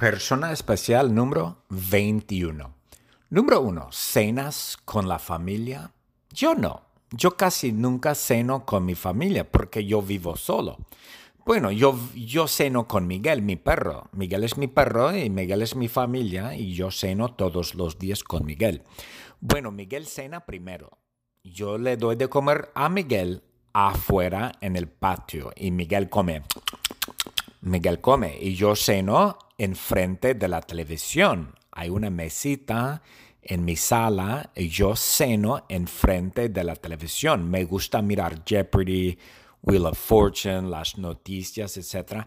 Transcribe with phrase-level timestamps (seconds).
[0.00, 2.74] Persona especial número 21.
[3.28, 3.88] Número 1.
[3.92, 5.92] ¿Cenas con la familia?
[6.32, 6.86] Yo no.
[7.10, 10.78] Yo casi nunca ceno con mi familia porque yo vivo solo.
[11.44, 14.08] Bueno, yo, yo ceno con Miguel, mi perro.
[14.12, 18.24] Miguel es mi perro y Miguel es mi familia y yo ceno todos los días
[18.24, 18.82] con Miguel.
[19.38, 20.96] Bueno, Miguel cena primero.
[21.44, 23.42] Yo le doy de comer a Miguel
[23.74, 26.42] afuera en el patio y Miguel come.
[27.62, 31.54] Miguel come y yo ceno enfrente de la televisión.
[31.72, 33.02] Hay una mesita
[33.42, 37.50] en mi sala y yo ceno enfrente de la televisión.
[37.50, 39.18] Me gusta mirar Jeopardy,
[39.62, 42.24] Wheel of Fortune, las noticias, etc.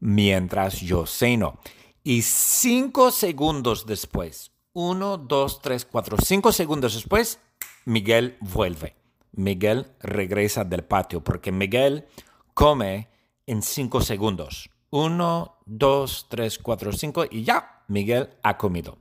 [0.00, 1.58] mientras yo ceno.
[2.02, 7.38] Y cinco segundos después, uno, dos, tres, cuatro, cinco segundos después,
[7.84, 8.96] Miguel vuelve.
[9.32, 12.06] Miguel regresa del patio porque Miguel
[12.54, 13.11] come
[13.52, 14.70] en cinco segundos.
[14.88, 18.96] Uno, dos, tres, cuatro, cinco y ya, Miguel ha comido.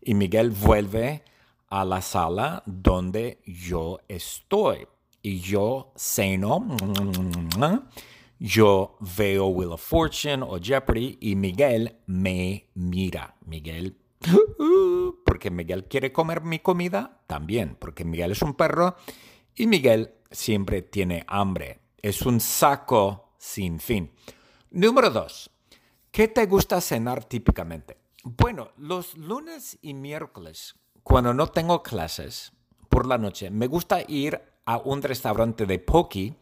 [0.00, 1.22] Y Miguel vuelve
[1.68, 4.88] a la sala donde yo estoy.
[5.20, 6.66] Y yo ceno,
[8.38, 13.36] yo veo Wheel of Fortune o Jeopardy y Miguel me mira.
[13.44, 13.98] Miguel,
[15.26, 18.96] porque Miguel quiere comer mi comida también, porque Miguel es un perro
[19.54, 21.80] y Miguel siempre tiene hambre.
[22.00, 24.12] Es un saco sin fin.
[24.70, 25.50] Número dos,
[26.12, 27.98] ¿qué te gusta cenar típicamente?
[28.22, 32.52] Bueno, los lunes y miércoles, cuando no tengo clases
[32.88, 36.36] por la noche, me gusta ir a un restaurante de poke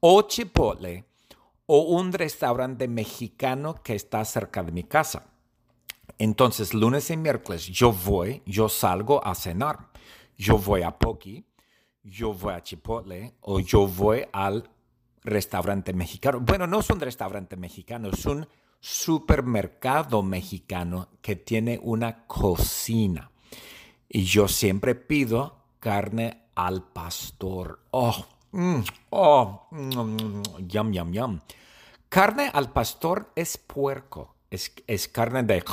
[0.00, 1.04] o chipotle
[1.66, 5.30] o un restaurante mexicano que está cerca de mi casa.
[6.18, 9.92] Entonces, lunes y miércoles yo voy, yo salgo a cenar.
[10.36, 11.44] Yo voy a poke,
[12.02, 14.68] yo voy a chipotle o yo voy al
[15.24, 16.40] restaurante mexicano.
[16.40, 18.46] Bueno, no es un restaurante mexicano, es un
[18.78, 23.30] supermercado mexicano que tiene una cocina.
[24.08, 27.80] Y yo siempre pido carne al pastor.
[27.90, 28.80] Oh, mm,
[29.10, 31.40] oh, mm, yum, yum, yum.
[32.08, 35.64] Carne al pastor es puerco, es, es carne de...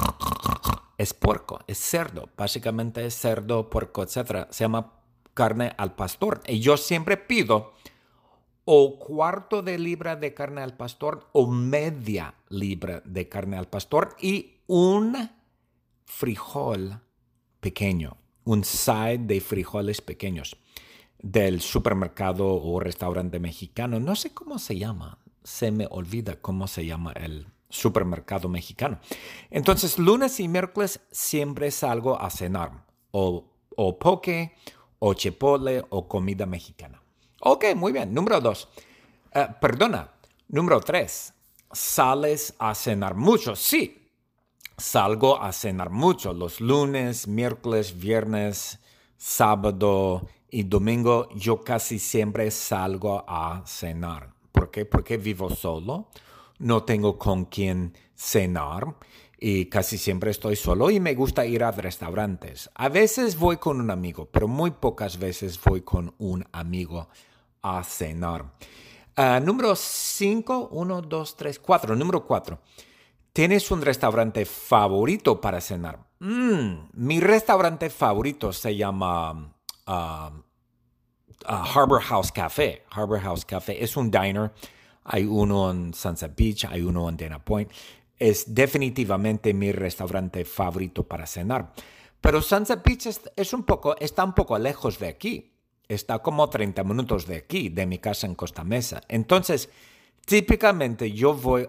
[0.98, 4.48] Es puerco, es cerdo, básicamente es cerdo, puerco, etc.
[4.52, 4.94] Se llama
[5.34, 6.42] carne al pastor.
[6.48, 7.74] Y yo siempre pido
[8.66, 14.16] o cuarto de libra de carne al pastor o media libra de carne al pastor
[14.20, 15.30] y un
[16.06, 17.00] frijol
[17.60, 20.58] pequeño, un side de frijoles pequeños
[21.20, 24.00] del supermercado o restaurante mexicano.
[24.00, 29.00] No sé cómo se llama, se me olvida cómo se llama el supermercado mexicano.
[29.50, 33.46] Entonces, lunes y miércoles siempre salgo a cenar o,
[33.76, 34.56] o poke
[35.00, 37.02] o chipotle o comida mexicana.
[37.42, 38.14] Ok, muy bien.
[38.14, 38.70] Número dos.
[39.34, 40.10] Eh, perdona.
[40.48, 41.34] Número tres.
[41.72, 43.56] ¿Sales a cenar mucho?
[43.56, 44.10] Sí.
[44.78, 48.80] Salgo a cenar mucho los lunes, miércoles, viernes,
[49.18, 51.30] sábado y domingo.
[51.36, 54.34] Yo casi siempre salgo a cenar.
[54.52, 54.86] ¿Por qué?
[54.86, 56.10] Porque vivo solo.
[56.60, 58.96] No tengo con quién cenar
[59.40, 62.70] y casi siempre estoy solo y me gusta ir a restaurantes.
[62.76, 67.10] A veces voy con un amigo, pero muy pocas veces voy con un amigo
[67.62, 68.46] a cenar.
[69.16, 71.96] Ah, número 5, 1, 2, 3, 4.
[71.96, 72.60] Número 4.
[73.34, 76.00] ¿Tienes un restaurante favorito para cenar?
[76.20, 79.54] Mm, mi restaurante favorito se llama
[79.88, 80.32] ah,
[81.46, 82.84] ah, Harbor House Café.
[82.90, 84.52] Harbor House Café es un diner.
[85.04, 87.72] Hay uno en Sunset Beach, hay uno en Dana Point.
[88.18, 91.74] Es definitivamente mi restaurante favorito para cenar.
[92.22, 95.51] Pero Sunset Beach es un poco, está un poco lejos de aquí
[95.94, 99.02] está como 30 minutos de aquí, de mi casa en Costa Mesa.
[99.08, 99.70] Entonces,
[100.26, 101.68] típicamente yo voy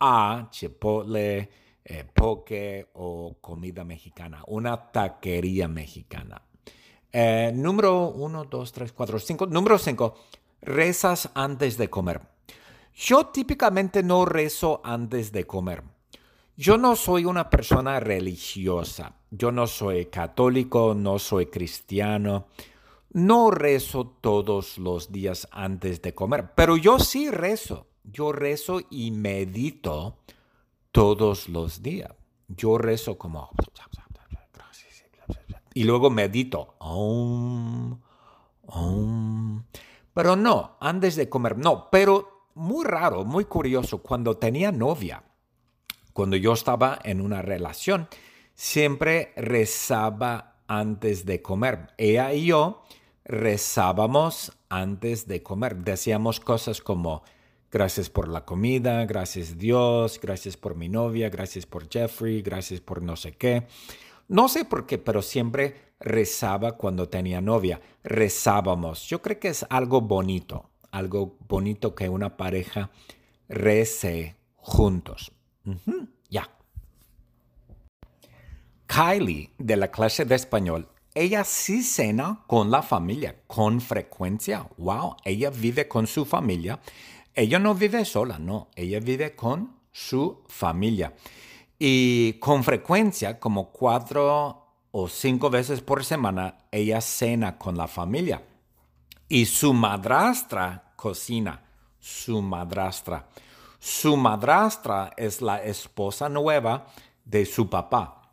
[0.00, 1.50] a Chipotle,
[1.84, 6.42] eh, poke o comida mexicana, una taquería mexicana.
[7.12, 9.46] Eh, número 1, 2, 3, 4, 5.
[9.46, 10.14] Número 5,
[10.62, 12.20] rezas antes de comer.
[12.94, 15.82] Yo típicamente no rezo antes de comer.
[16.56, 19.14] Yo no soy una persona religiosa.
[19.30, 22.48] Yo no soy católico, no soy cristiano.
[23.12, 27.88] No rezo todos los días antes de comer, pero yo sí rezo.
[28.04, 30.18] Yo rezo y medito
[30.92, 32.12] todos los días.
[32.48, 33.50] Yo rezo como...
[35.74, 36.74] Y luego medito.
[40.14, 41.88] Pero no, antes de comer, no.
[41.90, 45.22] Pero muy raro, muy curioso, cuando tenía novia,
[46.12, 48.08] cuando yo estaba en una relación,
[48.54, 51.94] siempre rezaba antes de comer.
[51.96, 52.82] Ella y yo
[53.30, 55.76] rezábamos antes de comer.
[55.76, 57.22] Decíamos cosas como,
[57.72, 63.00] Gracias por la comida, gracias Dios, gracias por mi novia, gracias por Jeffrey, gracias por
[63.00, 63.68] no sé qué.
[64.26, 67.80] No sé por qué, pero siempre rezaba cuando tenía novia.
[68.02, 69.06] Rezábamos.
[69.06, 72.90] Yo creo que es algo bonito, algo bonito que una pareja
[73.48, 75.30] rece juntos.
[76.28, 76.50] Ya.
[78.86, 84.68] Kylie, de la clase de español, ella sí cena con la familia, con frecuencia.
[84.78, 86.80] Wow, ella vive con su familia.
[87.34, 91.14] Ella no vive sola, no, ella vive con su familia.
[91.78, 98.42] Y con frecuencia, como cuatro o cinco veces por semana, ella cena con la familia.
[99.28, 101.64] Y su madrastra cocina,
[101.98, 103.28] su madrastra.
[103.78, 106.86] Su madrastra es la esposa nueva
[107.24, 108.30] de su papá.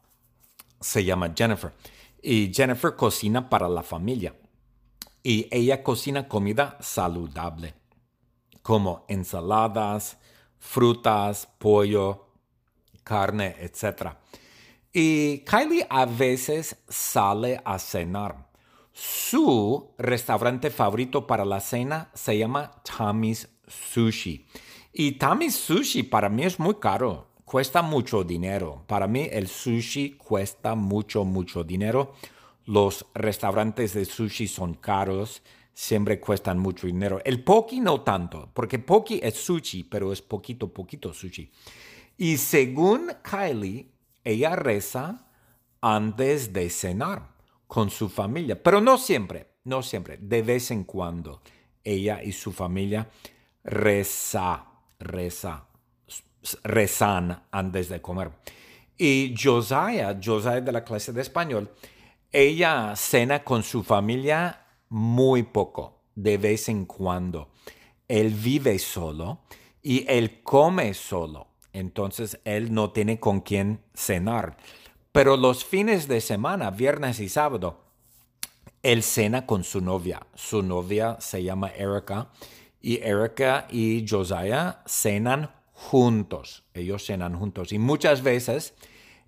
[0.80, 1.74] Se llama Jennifer.
[2.22, 4.36] Y Jennifer cocina para la familia.
[5.24, 7.74] Y ella cocina comida saludable,
[8.62, 10.18] como ensaladas,
[10.58, 12.28] frutas, pollo,
[13.04, 14.14] carne, etc.
[14.94, 18.48] Y Kylie a veces sale a cenar.
[18.94, 24.48] Su restaurante favorito para la cena se llama Tommy's Sushi.
[24.92, 28.84] Y Tommy's Sushi para mí es muy caro, cuesta mucho dinero.
[28.88, 32.14] Para mí el sushi cuesta mucho, mucho dinero.
[32.66, 35.42] Los restaurantes de sushi son caros,
[35.74, 37.22] siempre cuestan mucho dinero.
[37.24, 41.50] El poki no tanto, porque poki es sushi, pero es poquito, poquito sushi.
[42.18, 43.92] Y según Kylie,
[44.26, 45.30] ella reza
[45.80, 47.30] antes de cenar
[47.66, 51.42] con su familia, pero no siempre, no siempre, de vez en cuando
[51.82, 53.10] ella y su familia
[53.64, 54.66] reza,
[55.00, 55.67] reza,
[56.64, 58.32] rezan antes de comer.
[58.98, 61.72] Y Josiah, Josiah de la clase de español,
[62.32, 67.50] ella cena con su familia muy poco, de vez en cuando.
[68.08, 69.42] Él vive solo
[69.82, 71.48] y él come solo
[71.80, 74.58] entonces él no tiene con quién cenar.
[75.12, 77.84] Pero los fines de semana, viernes y sábado,
[78.82, 80.26] él cena con su novia.
[80.34, 82.30] Su novia se llama Erica
[82.82, 86.64] y Erica y Josiah cenan juntos.
[86.74, 88.74] Ellos cenan juntos y muchas veces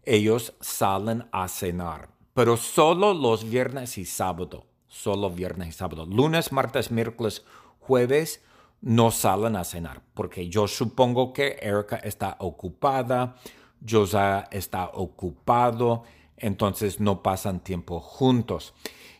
[0.03, 4.65] ellos salen a cenar, pero solo los viernes y sábado.
[4.87, 6.07] Solo viernes y sábado.
[6.07, 7.45] Lunes, martes, miércoles,
[7.79, 8.43] jueves
[8.81, 13.35] no salen a cenar, porque yo supongo que Erica está ocupada,
[13.87, 16.03] Josiah está ocupado,
[16.35, 18.73] entonces no pasan tiempo juntos.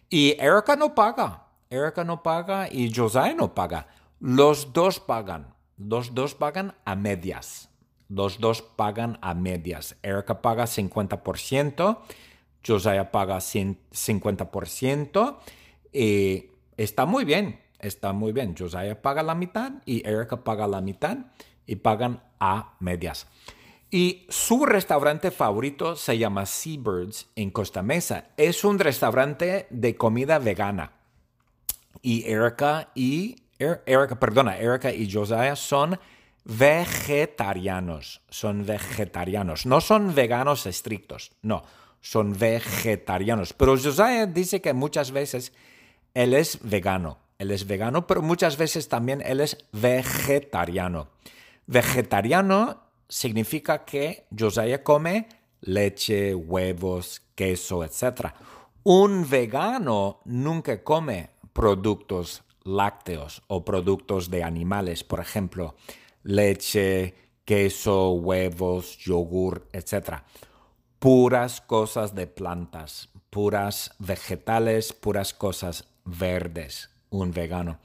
[0.09, 3.87] Y Erica no paga, Erica no paga y Josiah no paga.
[4.19, 7.69] Los dos pagan, los dos pagan a medias.
[8.07, 9.95] Los dos pagan a medias.
[10.03, 11.99] Erica paga 50%,
[12.65, 15.37] Josiah paga 50%.
[15.91, 16.45] Y
[16.77, 18.55] está muy bien está muy bien.
[18.57, 21.17] Josiah paga la mitad y Erica paga la mitad
[21.65, 23.27] y pagan a medias.
[23.91, 28.29] Y su restaurante favorito se llama Seabirds en Costa Mesa.
[28.37, 30.91] Es un restaurante de comida vegana.
[32.01, 35.99] Y Erica y er, Erica, perdona, Erica y Josiah son
[36.45, 38.21] vegetarianos.
[38.29, 39.65] Son vegetarianos.
[39.65, 41.31] No son veganos estrictos.
[41.41, 41.63] No,
[42.01, 43.53] son vegetarianos.
[43.53, 45.53] Pero Josiah dice que muchas veces
[46.13, 51.07] él es vegano él es vegano, pero muchas veces también él es vegetariano.
[51.65, 55.27] Vegetariano significa que Josiah come
[55.61, 58.33] leche, huevos, queso, etc.
[58.83, 65.75] Un vegano nunca come productos lácteos o productos de animales, por ejemplo,
[66.23, 70.21] leche, queso, huevos, yogur, etc.
[70.99, 77.79] Puras cosas de plantas, puras vegetales, puras cosas verdes un vegano.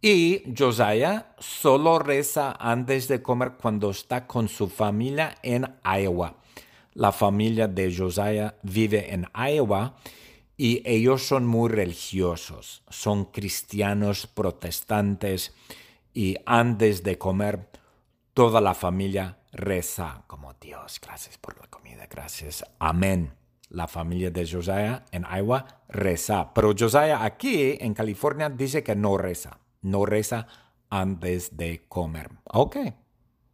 [0.00, 6.34] Y Josiah solo reza antes de comer cuando está con su familia en Iowa.
[6.94, 9.94] La familia de Josiah vive en Iowa
[10.62, 15.52] y ellos son muy religiosos, son cristianos protestantes
[16.14, 17.68] y antes de comer
[18.32, 23.32] toda la familia reza como Dios, gracias por la comida, gracias, amén
[23.70, 26.54] la familia de Josiah en Iowa reza.
[26.54, 29.58] Pero Josiah aquí en California dice que no reza.
[29.80, 30.46] No reza
[30.90, 32.30] antes de comer.
[32.44, 32.76] Ok,